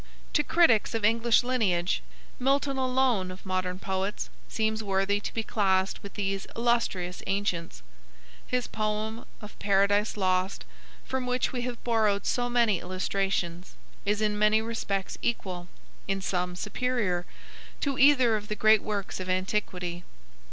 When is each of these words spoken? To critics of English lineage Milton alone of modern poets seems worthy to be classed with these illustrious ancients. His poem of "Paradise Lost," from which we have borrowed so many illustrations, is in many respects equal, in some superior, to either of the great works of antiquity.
To 0.33 0.41
critics 0.43 0.95
of 0.95 1.05
English 1.05 1.43
lineage 1.43 2.01
Milton 2.39 2.75
alone 2.75 3.29
of 3.29 3.45
modern 3.45 3.77
poets 3.77 4.31
seems 4.47 4.83
worthy 4.83 5.19
to 5.19 5.31
be 5.31 5.43
classed 5.43 6.01
with 6.01 6.15
these 6.15 6.47
illustrious 6.55 7.21
ancients. 7.27 7.83
His 8.47 8.65
poem 8.65 9.25
of 9.43 9.59
"Paradise 9.59 10.17
Lost," 10.17 10.65
from 11.05 11.27
which 11.27 11.51
we 11.53 11.61
have 11.69 11.83
borrowed 11.83 12.25
so 12.25 12.49
many 12.49 12.79
illustrations, 12.79 13.75
is 14.03 14.23
in 14.23 14.39
many 14.39 14.59
respects 14.59 15.19
equal, 15.21 15.67
in 16.07 16.19
some 16.19 16.55
superior, 16.55 17.27
to 17.81 17.99
either 17.99 18.35
of 18.35 18.47
the 18.47 18.55
great 18.55 18.81
works 18.81 19.19
of 19.19 19.29
antiquity. 19.29 20.03